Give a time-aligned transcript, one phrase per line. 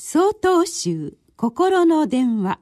[0.00, 2.60] 総統集心の電話。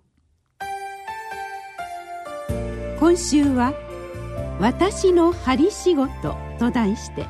[2.98, 3.74] 今週は
[4.58, 7.26] 「私の針仕事」と題して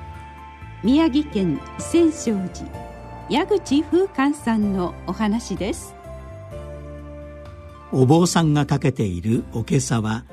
[0.85, 2.71] 宮城県千勝寺
[3.29, 5.97] 矢口風寛さんのお話です。
[7.91, 10.25] お坊さんがかけているおけさは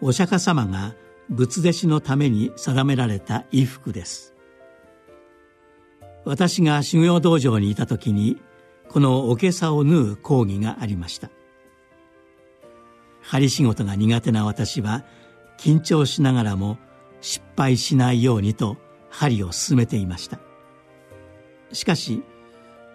[0.00, 0.94] お釈迦様が
[1.28, 4.32] 仏弟子のために定められた衣服です。
[6.24, 8.40] 私が修行道場にいた時に
[8.88, 11.30] このおけさを縫う講義がありました。
[13.20, 15.04] 針仕事が苦手な私は
[15.58, 16.78] 緊張しながらも
[17.20, 18.76] 失敗しないようにと
[19.10, 20.38] 針を進めていました。
[21.72, 22.22] しかし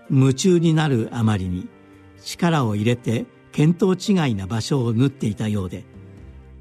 [0.10, 1.68] 夢中になるあまりに
[2.24, 5.86] 力を入れて見当違いな場所を縫っていたようで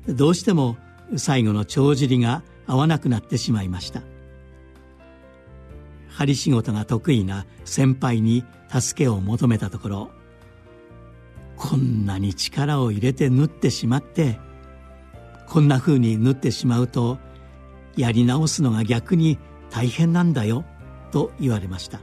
[0.09, 0.77] どうしても
[1.17, 4.03] 最後の帳尻が合わなくなってしまいました。
[6.13, 10.11] 針仕事が得意な先輩に助けを求めたところ
[11.57, 14.39] こんなに力を入れて縫ってしまって
[15.49, 17.19] こんな風に縫ってしまうと
[17.97, 19.39] やり直すのが逆に
[19.71, 20.65] 大変なんだよ
[21.11, 22.01] と言われました。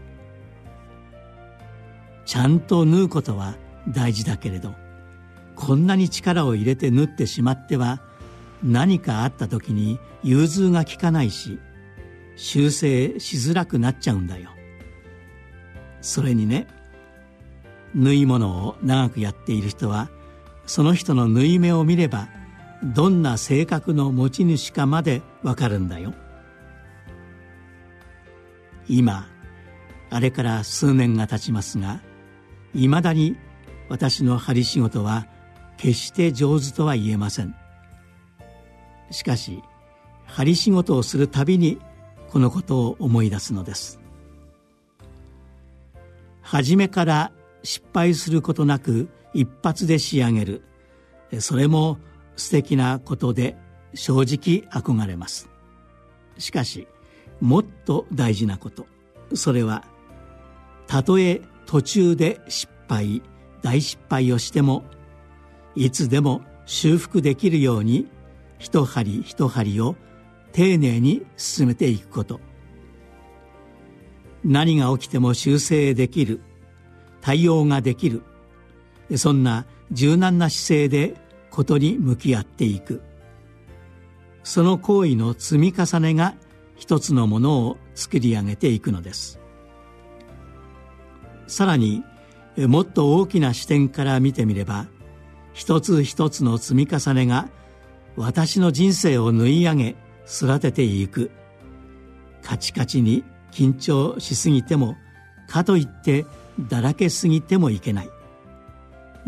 [2.29, 3.55] ちゃんと縫うことは
[3.87, 4.75] 大事だけれど
[5.55, 8.03] こんなに力を入れて縫ってしまっては
[8.61, 11.57] 何かあった時に融通が利かないし
[12.39, 14.51] 修正しづらくなっちゃうんだよ。
[15.99, 16.67] それにね
[17.93, 20.09] 縫い物を長くやっている人は
[20.65, 22.29] その人の縫い目を見れば
[22.81, 26.13] どんな性格の持ち主かまでわかるんだよ。
[28.87, 29.27] 今
[30.09, 31.99] あれから数年が経ちますが
[32.73, 33.35] いまだに
[33.89, 35.27] 私の針仕事は
[35.75, 37.53] 決して上手とは言えません。
[39.11, 39.61] しかし
[40.25, 41.79] 針仕事をするたびに
[42.29, 43.99] このことを思い出すのです。
[46.41, 47.31] 初めから
[47.63, 50.61] 失敗することなく一発で仕上げる。
[51.39, 51.97] それも
[52.35, 53.57] 素敵なことで
[53.93, 55.49] 正直憧れます。
[56.37, 56.87] しかし
[57.39, 58.85] もっと大事なこと。
[59.33, 59.83] それは
[60.87, 63.21] たとえ途中で失敗
[63.61, 64.83] 大失敗をしても
[65.75, 68.07] いつでも修復できるように
[68.57, 69.95] 一針一針を
[70.51, 72.39] 丁寧に進めていくこと。
[74.43, 76.41] 何が起きても修正できる。
[77.21, 78.23] 対応ができる。
[79.15, 81.15] そんな柔軟な姿勢で
[81.49, 83.01] ことに向き合っていく。
[84.43, 86.35] その行為の積み重ねが
[86.75, 89.39] 一つのものを作り上げていくのです。
[91.47, 92.03] さらに
[92.57, 94.87] もっと大きな視点から見てみれば
[95.53, 97.49] 一つ一つの積み重ねが
[98.15, 99.95] 私の人生を縫い上げ
[100.29, 101.31] 育てていく。
[102.43, 104.95] カチカチに緊張しすぎても
[105.47, 106.25] かといって
[106.69, 108.09] だらけすぎてもいけない。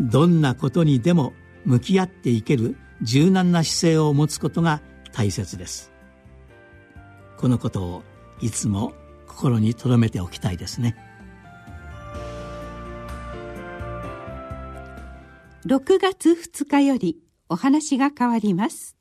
[0.00, 1.32] どんなことにでも
[1.64, 4.80] 向き合っていける柔軟な姿勢を持つことが
[5.12, 5.92] 大切です。
[7.36, 8.02] このことを
[8.40, 8.94] いつも
[9.26, 10.96] 心に留めておきたいですね。
[15.66, 18.96] 6月2日よりお話が変わります。